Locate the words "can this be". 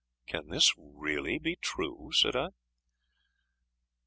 0.25-0.81